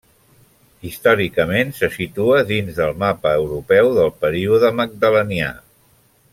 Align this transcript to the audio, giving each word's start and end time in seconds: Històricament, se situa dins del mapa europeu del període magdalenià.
Històricament, 0.91 1.73
se 1.81 1.89
situa 1.97 2.41
dins 2.53 2.79
del 2.79 2.97
mapa 3.05 3.35
europeu 3.43 3.93
del 4.01 4.13
període 4.25 4.73
magdalenià. 4.83 5.55